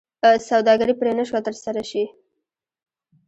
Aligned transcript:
سوداګري 0.49 0.93
پرې 0.99 1.11
نه 1.19 1.23
شوه 1.27 1.39
ترسره 1.47 1.83
شي. 1.89 2.03